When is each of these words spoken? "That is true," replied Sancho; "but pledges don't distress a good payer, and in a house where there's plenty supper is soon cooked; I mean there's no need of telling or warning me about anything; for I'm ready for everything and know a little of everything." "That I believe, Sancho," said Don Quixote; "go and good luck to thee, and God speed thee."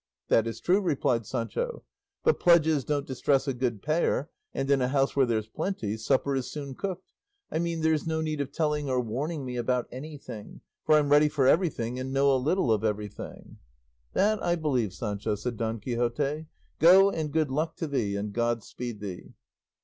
"That 0.29 0.47
is 0.47 0.59
true," 0.59 0.81
replied 0.81 1.27
Sancho; 1.27 1.83
"but 2.23 2.39
pledges 2.39 2.83
don't 2.83 3.05
distress 3.05 3.47
a 3.47 3.53
good 3.53 3.83
payer, 3.83 4.31
and 4.51 4.67
in 4.71 4.81
a 4.81 4.87
house 4.87 5.15
where 5.15 5.27
there's 5.27 5.47
plenty 5.47 5.95
supper 5.95 6.35
is 6.35 6.49
soon 6.49 6.73
cooked; 6.73 7.11
I 7.51 7.59
mean 7.59 7.81
there's 7.81 8.07
no 8.07 8.19
need 8.19 8.41
of 8.41 8.51
telling 8.51 8.89
or 8.89 8.99
warning 8.99 9.45
me 9.45 9.57
about 9.57 9.87
anything; 9.91 10.61
for 10.87 10.95
I'm 10.95 11.09
ready 11.09 11.29
for 11.29 11.45
everything 11.45 11.99
and 11.99 12.11
know 12.11 12.33
a 12.33 12.37
little 12.37 12.71
of 12.71 12.83
everything." 12.83 13.57
"That 14.13 14.41
I 14.41 14.55
believe, 14.55 14.91
Sancho," 14.91 15.35
said 15.35 15.55
Don 15.55 15.79
Quixote; 15.79 16.47
"go 16.79 17.11
and 17.11 17.31
good 17.31 17.51
luck 17.51 17.75
to 17.75 17.85
thee, 17.85 18.15
and 18.15 18.33
God 18.33 18.63
speed 18.63 19.01
thee." 19.01 19.35